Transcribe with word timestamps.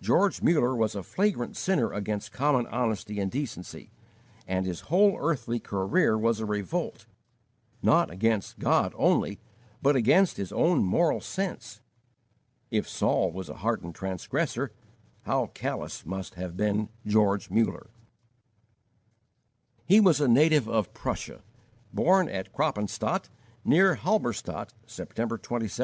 George 0.00 0.40
Muller 0.40 0.74
was 0.74 0.94
a 0.94 1.02
flagrant 1.02 1.54
sinner 1.54 1.92
against 1.92 2.32
common 2.32 2.66
honesty 2.68 3.20
and 3.20 3.30
decency, 3.30 3.90
and 4.48 4.64
his 4.64 4.88
whole 4.88 5.18
early 5.18 5.58
career 5.60 6.16
was 6.16 6.40
a 6.40 6.46
revolt, 6.46 7.04
not 7.82 8.10
against 8.10 8.58
God 8.58 8.94
only, 8.96 9.38
but 9.82 9.96
against 9.96 10.38
his 10.38 10.50
own 10.50 10.82
moral 10.82 11.20
sense. 11.20 11.82
If 12.70 12.88
Saul 12.88 13.32
was 13.32 13.50
a 13.50 13.56
hardened 13.56 13.94
transgressor, 13.94 14.72
how 15.24 15.48
callous 15.52 16.06
must 16.06 16.36
have 16.36 16.56
been 16.56 16.88
George 17.06 17.50
Muller! 17.50 17.90
He 19.84 20.00
was 20.00 20.22
a 20.22 20.26
native 20.26 20.70
of 20.70 20.94
Prussia, 20.94 21.42
born 21.92 22.30
at 22.30 22.50
Kroppenstaedt, 22.54 23.28
near 23.62 23.96
Halberstadt, 23.96 24.72
September 24.86 25.36
27, 25.36 25.54
1805. 25.66 25.78